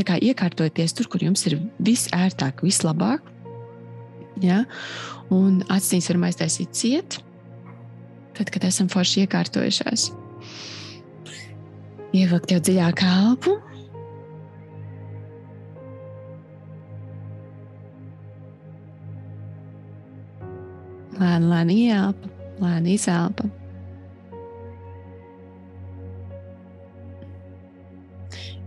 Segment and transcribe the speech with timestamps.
[0.00, 3.24] tā kā iekārtojaties tur, kur jums ir visērtāk, vislabāk.
[4.40, 4.64] Ja?
[5.30, 7.18] Un acīs varam aiztaisīt ciet,
[8.38, 10.08] tad, kad esam forši iekārtojušās.
[12.16, 13.58] Ievilkt jau dziļāk elpu.
[21.20, 23.59] Lēni, lēni ieelpa, lēni izelpa.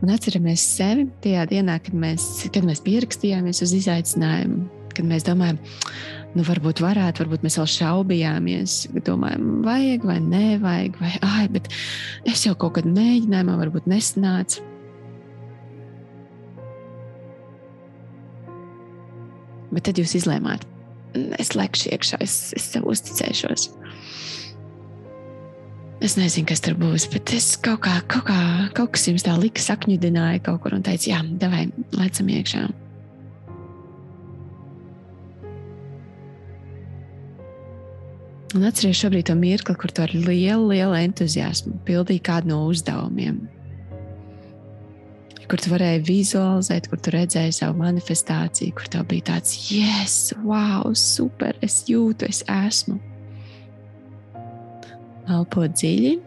[0.03, 5.61] Un atceramies sevi tajā dienā, kad mēs, kad mēs pierakstījāmies uz izaicinājumu, kad mēs domājam,
[6.35, 8.75] nu, varbūt varētu, varbūt mēs vēl šaubījāmies.
[9.07, 11.71] Domājam, vajag vai nevajag, vai ai, bet
[12.27, 14.59] es jau kaut kad mēģināju, man varbūt nesanāca.
[19.73, 20.67] Bet tad jūs izlēmāt,
[21.39, 23.71] es lekšu iekšā, es, es sev uzticēšos.
[26.03, 28.39] Es nezinu, kas tur būs, bet es kaut kā, kaut kā
[28.75, 32.63] kaut kas jums tā lika, sakņudināja kaut kur un teica, jā, devai, lecam iekšā.
[38.53, 43.39] Un atcerieties šobrīd to mirkli, kur tu ar lielu, lielu entuziasmu pildīji kādu no uzdevumiem.
[45.47, 50.91] Kur tu varēji vizualizēt, kur tu redzēji savu manifestāciju, kur tev bija tāds, yes, wow,
[50.99, 52.99] super, es jūtu, es esmu.
[55.31, 56.17] Elpo dziļi,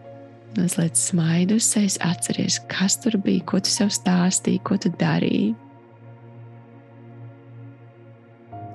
[0.57, 5.51] mazliet smaidu uz sevis, atceries, kas tur bija, ko tu sev stāstīji, ko tu darīji.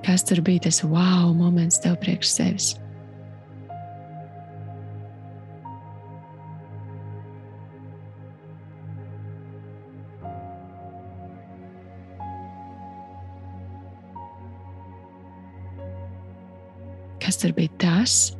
[0.03, 2.69] Kas tur bija tas wow moments tev priekš sevis?
[17.23, 18.33] Kas tur bija tas,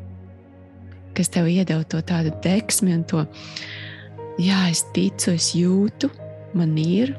[1.18, 3.26] kas tev iedeva to tādu deksmi un to,
[4.42, 6.10] jā, es ticu, es jūtu,
[6.58, 7.14] man ir.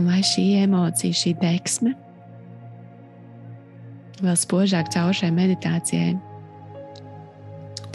[0.00, 1.92] Un lai šī emocija, šī deksme
[4.20, 6.12] vēl spožāk caur šai meditācijai,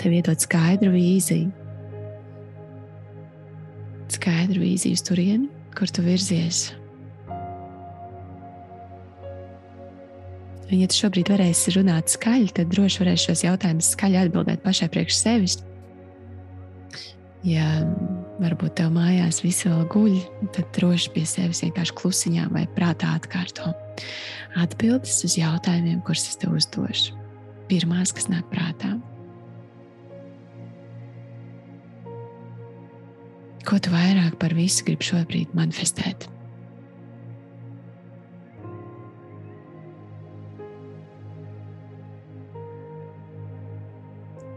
[0.01, 1.64] tev iedod skaidru vīziju
[4.55, 6.73] skaidru vīziju turieni, kur tu virzies.
[10.66, 14.89] Un, ja tu šobrīd varēsi runāt skaļi, tad droši varēsi šos jautājumus skaļi atbildēt pašai
[14.89, 15.57] priekš sevis.
[17.45, 17.83] Ja
[18.41, 20.15] varbūt tev mājās viss vēl guļ,
[20.55, 23.75] tad droši pie sevis vienkārši klusiņā vai prātā atkārto
[24.57, 27.13] atbildes uz jautājumiem, kurus es tev uzdošu.
[27.69, 28.95] Pirmās, kas nāk prātā.
[33.75, 36.30] Ko tu vairāk par visu gribi šobrīd manifestēt?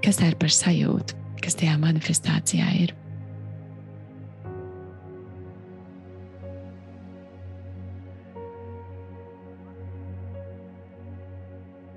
[0.07, 2.95] Kas tā ir par sajūtu, kas tajā manifestācijā ir?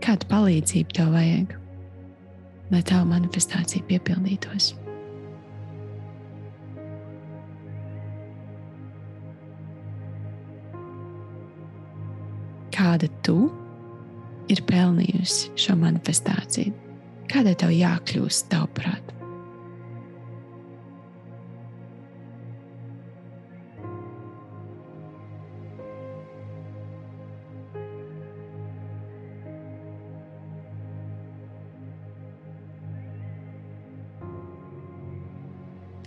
[0.01, 1.53] Kādu palīdzību tev vajag,
[2.73, 4.73] lai tava manifestācija piepildītos?
[12.91, 13.47] Kāda tu
[14.51, 16.73] ir pelnījusi šo manifestāciju?
[17.31, 19.13] Kādai tev jākļūst, tavuprāt?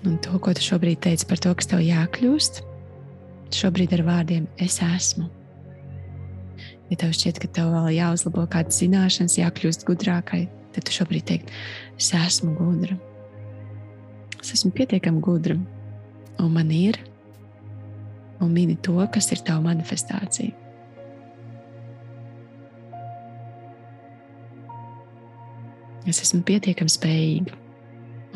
[0.04, 2.60] Un to, ko tu šobrīd teici par to, kas tev jākļūst,
[3.56, 5.30] šobrīd ar vārdiem es esmu.
[6.90, 11.52] Ja tev šķiet, ka tev vēl jāuzlabo kādas zināšanas, jākļūst gudrākai, tad tu šobrīd teikt,
[11.96, 12.98] es esmu gudra.
[14.42, 15.56] Es esmu pietiekami gudra,
[16.38, 16.98] un man ir,
[18.44, 20.52] un mini to, kas ir tava manifestācija.
[26.04, 27.54] Es esmu pietiekami spējīga,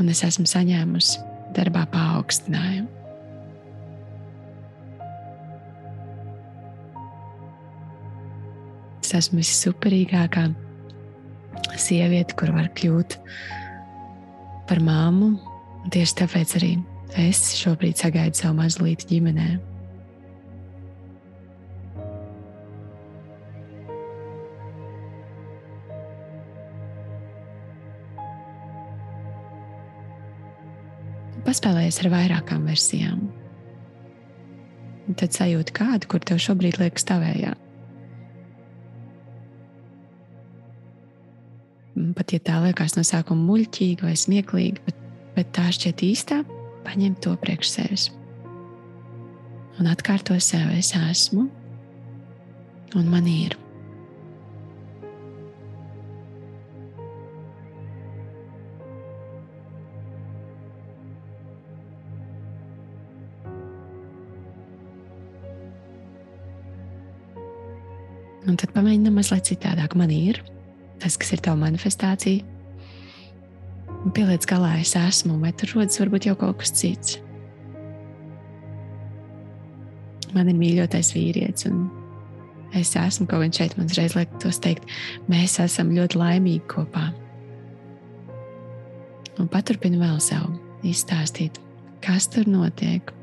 [0.01, 1.21] un es esmu saņēmusi
[1.59, 2.98] darbā paaugstinājumu.
[9.09, 10.43] Es esmu vissuperīgākā
[11.81, 13.15] sieviete, kur var kļūt
[14.69, 15.31] par māmu.
[15.89, 16.75] Tieši tāpēc arī
[17.17, 19.47] es šobrīd sagaidu savu mazlīti ģimenē.
[31.47, 33.25] Paspēlējies ar vairākām versijām.
[35.09, 37.55] Un tad sajūti kādu, kur tev šobrīd liekas tavējā.
[42.17, 44.99] Pat ja tā liekas no sākuma muļķīga vai smieklīga, bet,
[45.37, 46.43] bet tā šķiet īstā,
[46.87, 48.11] paņem to priekš sevis.
[49.79, 51.47] Un atkārto sev, es esmu,
[52.99, 53.55] un man ir.
[68.49, 69.95] Un tad pamēģinām mazliet citādāk.
[69.99, 70.41] Man ir
[71.03, 72.45] tas, kas ir tava manifestācija.
[73.99, 77.19] Un pieliec galā, es esmu, vai tur rodas varbūt jau kaut kas cits.
[80.37, 81.87] Man ir mīļotais vīrietis, un
[82.77, 83.79] es esmu kaut kāds šeit.
[83.79, 84.91] Man uzreiz liekas, teikt,
[85.31, 87.09] mēs esam ļoti laimīgi kopā.
[89.39, 90.51] Un paturpinu vēl sev
[90.87, 91.59] izstāstīt,
[92.05, 93.15] kas tur notiek.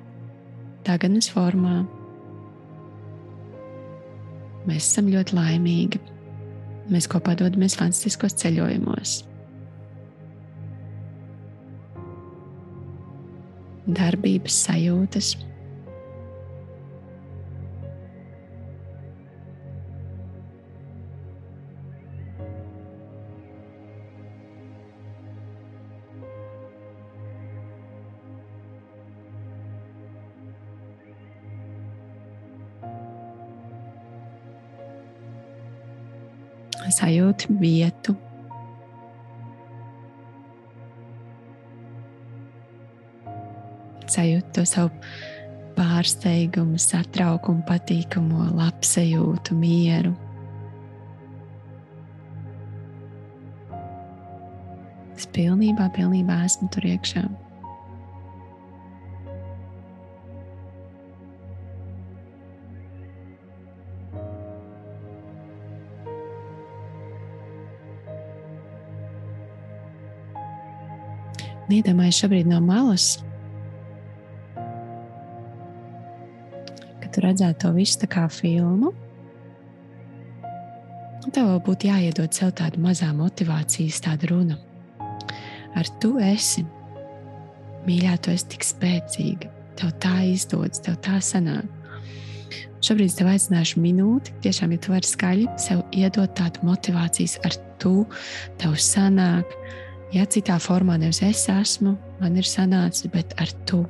[0.86, 1.84] Tagadnes formā,
[4.66, 6.00] Mēs esam ļoti laimīgi.
[6.92, 9.18] Mēs kopā dodamies fantastiskos ceļojumos.
[13.86, 15.34] Darbības sajūtas.
[36.94, 38.16] Sajūti vietu.
[44.06, 44.92] Sajūti to savu
[45.76, 50.14] pārsteigumu, satraukumu, patīkamu, labsajūtu, mieru.
[55.16, 57.26] Es pilnībā, pilnībā esmu tur iekšā.
[71.66, 73.16] Iedomājieties šobrīd no malas,
[77.02, 78.92] ka tu redzētu to visu tā kā filmu.
[81.34, 84.60] Tev būtu jāiedod sev tāda mazā motivācijas tāda runa.
[85.76, 86.62] Ar tu esi
[87.88, 89.50] mīļā, tu esi tik spēcīga.
[89.76, 91.66] Tev tā izdodas, tev tā sanāk.
[92.86, 97.58] Šobrīd es tev aicināšu minūti, tiešām, ja tu vari skaļi sev iedot tādu motivācijas ar
[97.82, 97.96] tu,
[98.62, 99.50] tev sanāk,
[100.14, 103.82] Ja citā formā nevis es esmu, man ir sanācis, bet ar tu.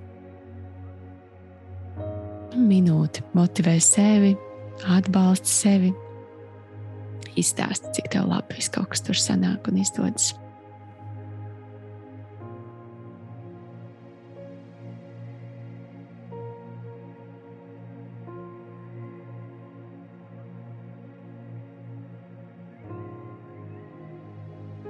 [2.55, 4.31] Minūte motivē sevi,
[4.95, 5.91] atbalsta sevi,
[7.35, 10.31] izstāsta, cik tev labi viss kaut kas tur sanāk un izdodas.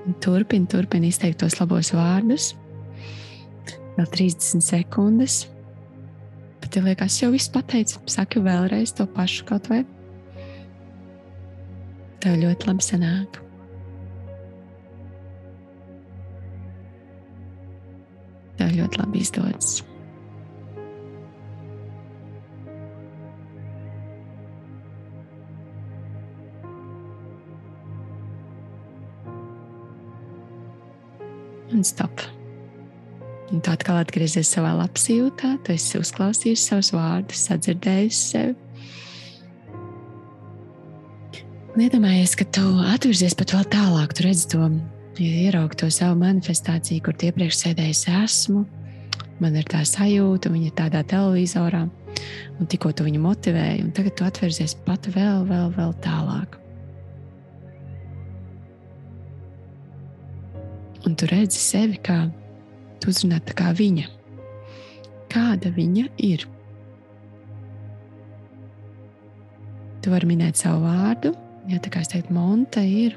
[0.05, 2.51] Turpini, turpini izteikt tos labos vārdus.
[3.95, 5.45] Vēl 30 sekundes.
[6.61, 9.81] Bet, ja liekas, jau viss pateicis, saki vēlreiz to pašu kaut vai.
[12.21, 13.41] Tev ļoti labi sanāk.
[18.61, 19.75] Tev ļoti labi izdodas.
[31.73, 32.21] Un stop.
[33.53, 38.55] Un tu atkal atgriezies savā labsajūtā, tu esi uzklausījis savus vārdus, sadzirdējis sevi.
[41.75, 44.69] Un iedomājies, ka tu atvirzies pat vēl tālāk, tu redzi to,
[45.19, 48.63] ieraugi to savu manifestāciju, kur iepriekš sēdējis esmu.
[49.43, 51.83] Man ir tā sajūta, viņa ir tādā televizorā,
[52.55, 56.55] un tikko tu viņu motivēji, un tagad tu atvirzies pat vēl, vēl, vēl tālāk.
[61.15, 62.25] Un tu redzi sevi, kā
[62.99, 64.09] tu uzrunā tā kā viņa.
[65.31, 66.41] Kāda viņa ir?
[70.03, 71.31] Tu vari minēt savu vārdu,
[71.71, 73.15] ja tā kā es teiktu, Monta ir.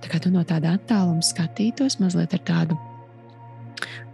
[0.00, 2.78] Tā kā tu no tāda attāluma skatītos, mazliet ar tādu,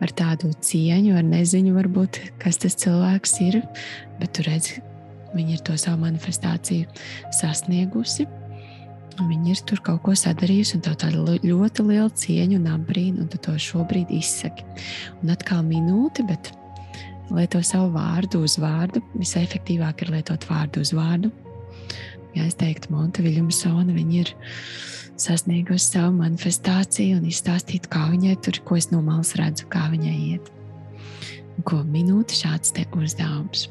[0.03, 3.61] ar tādu cieņu, ar neziņu, varbūt, kas tas cilvēks ir,
[4.19, 4.83] bet tu redzi,
[5.37, 6.91] viņa ir to savu manifestāciju
[7.39, 8.27] sasniegusi
[9.17, 13.31] Viņa ir tur kaut ko sadarījusi, un tev tāda ļoti liela cieņa un apbrīna, un
[13.33, 14.67] tu to šobrīd izsaki.
[15.23, 16.51] Un atkal minūte, bet
[17.33, 19.01] lieto savu vārdu uz vārdu.
[19.17, 21.33] Visefektīvāk ir lietot vārdu uz vārdu.
[22.37, 24.35] Ja es teiktu, Monta Viljamsona, viņa ir
[25.17, 30.17] sasniegusi savu manifestāciju un izstāstīt, kā viņai tur, ko es no malas redzu, kā viņai
[30.35, 30.53] iet.
[31.57, 33.71] Un ko minūte šāds te uzdevums.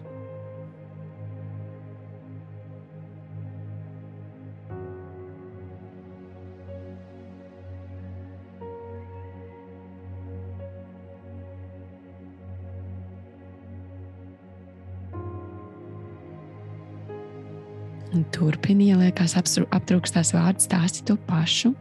[18.31, 21.73] Turpini, ja liekas, aptrūkstās vārds, stāsti to pašu.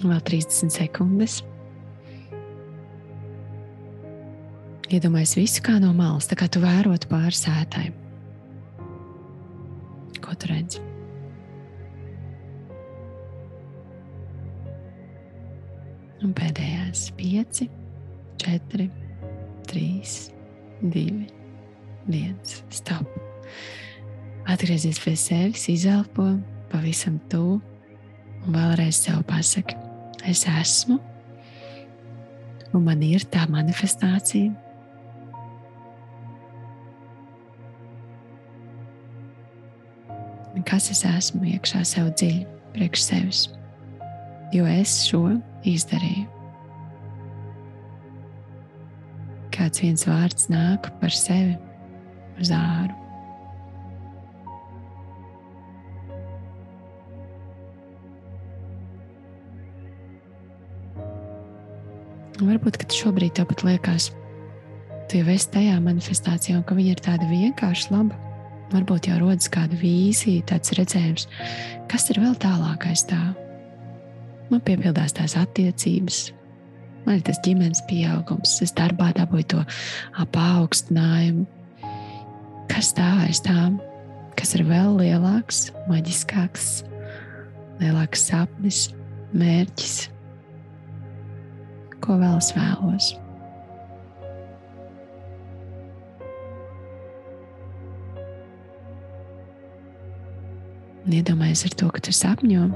[0.00, 1.40] Vēl 30 sekundes.
[4.90, 7.36] Iedomājies visu kā no malas, tā kā tu vērotu pāri
[10.20, 10.24] sētai.
[10.24, 10.80] Ko tu redzi?
[16.22, 17.70] Un pēdējās pieci,
[18.36, 18.90] četri,
[19.66, 20.30] trīs,
[20.82, 21.28] divi,
[22.06, 22.62] viens.
[22.70, 23.08] Stop.
[24.46, 26.38] Atgriezies pie sevis, izelpo
[26.70, 27.60] pavisam tuvu
[28.46, 29.76] un vēlreiz sev pasaki,
[30.26, 30.98] es esmu,
[32.72, 34.52] un man ir tā manifestācija,
[40.80, 43.40] kas es esmu iekšā sev dziļi, priekš sevis,
[44.48, 45.34] jo es šo
[45.68, 46.22] izdarīju.
[49.52, 51.58] Kāds viens vārds nāk par sevi
[52.40, 52.96] uz āru.
[62.40, 64.08] Varbūt, ka šobrīd tev pat liekas,
[65.12, 68.29] tu jau esi tajā manifestācijā, un ka viņa ir tāda vienkārši laba
[68.72, 71.26] varbūt jau rodas kāda vīzija, tāds redzējums,
[71.90, 73.20] kas ir vēl tālākais tā.
[74.50, 76.20] Man piepildās tās attiecības,
[77.06, 79.64] man ir tas ģimenes pieaugums, es darbā dabūju to
[80.34, 81.46] paaugstinājumu.
[82.70, 83.80] Kas tā aiz tām,
[84.38, 86.68] kas ir vēl lielāks, maģiskāks,
[87.82, 88.86] lielāks sapnis,
[89.34, 89.96] mērķis,
[92.00, 93.12] ko vēl es vēlos.
[101.06, 102.68] Un iedomājies ar to, ka tu sapņo.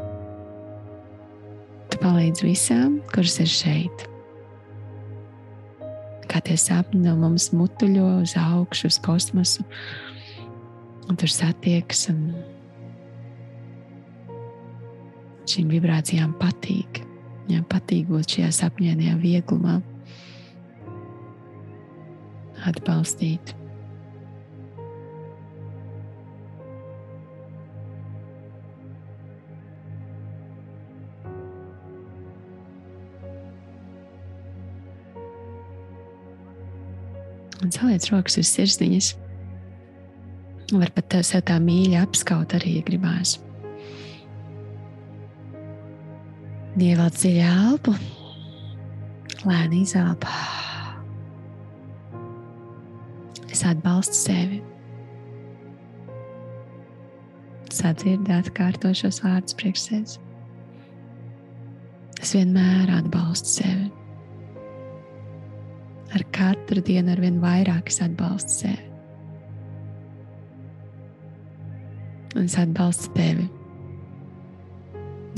[1.92, 4.06] Tu palīdzi visām, kuras ir šeit.
[6.30, 9.64] Kā tie sapņi no mums mutuļo uz augšu, uz kosmosu,
[11.06, 12.08] un tur satiekas.
[12.10, 12.32] Un
[15.50, 17.02] šīm vibrācijām patīk.
[17.44, 19.76] Viņām patīk būt šajā sapņēnajā vieglumā,
[22.70, 23.52] atbalstīt.
[37.62, 39.12] Un saliec rokas uz sirsniņas.
[40.74, 43.36] Var pat sev tā mīļi apskaut arī, ja gribās.
[46.74, 47.94] Ievelc dziļu elpu,
[49.46, 50.32] lēni izelpa.
[53.54, 54.62] Es atbalstu sevi.
[57.74, 60.16] Sadzirdēt, kārtošos vārdus priekš sevis.
[62.22, 64.03] Es vienmēr atbalstu sevi
[66.34, 68.90] katru dienu ar vien vairāk es atbalstu sevi.
[72.34, 73.46] Un es atbalstu tevi.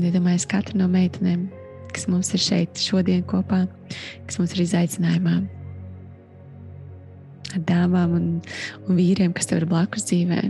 [0.00, 1.46] Iedomājieties, katra no meitenēm,
[1.92, 3.64] kas mums ir šeit šodien kopā,
[4.28, 5.36] kas mums ir izaicinājumā.
[7.56, 8.26] Ar dāmām un,
[8.84, 10.42] un vīriem, kas tev ir blakus dzīvē.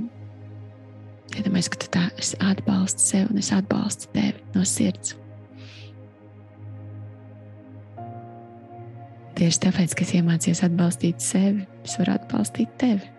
[1.36, 2.08] Iedomājieties, ka tu tā
[2.46, 5.18] atbalsti sevi un es atbalstu tevi no sirds.
[9.36, 13.10] Tieši tāpēc, ka es iemācījos atbalstīt sevi, es varu atbalstīt tevi.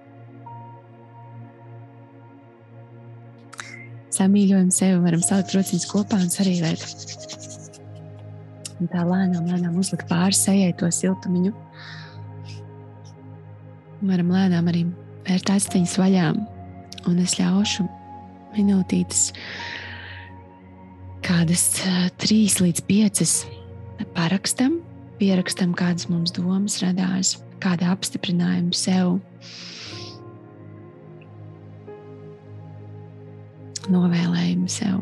[4.17, 6.85] Samīļojam sevi, varam salikt rociņus kopā un sarīvēt.
[8.81, 11.53] Un tā lēnām, lēnām uzlikt pāri sejai to siltumiņu.
[14.01, 14.83] Varam lēnām arī
[15.29, 16.33] vērt aciņas vaļā,
[17.09, 17.85] un es ļaušu
[18.57, 19.23] minūtītes,
[21.25, 21.69] kādas
[22.17, 23.39] trīs līdz piecas
[24.17, 24.79] parakstam
[25.19, 29.17] pierakstam, kādas mums domas radās, kāda apstiprinājuma sev.
[33.87, 34.99] Novēlējumu sev.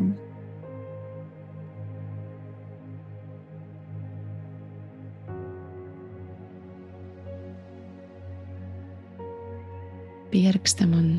[10.36, 11.12] Pierakstam un,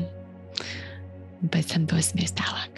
[1.41, 2.76] un pēc tam dosimies tālāk.